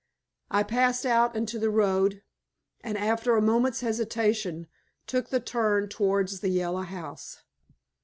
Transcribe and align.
I 0.49 0.63
passed 0.63 1.05
out 1.05 1.35
into 1.35 1.59
the 1.59 1.69
road, 1.69 2.23
and 2.83 2.97
after 2.97 3.37
a 3.37 3.41
moment's 3.43 3.81
hesitation 3.81 4.65
took 5.05 5.29
the 5.29 5.39
turn 5.39 5.89
towards 5.89 6.39
the 6.39 6.49
Yellow 6.49 6.81
House. 6.81 7.43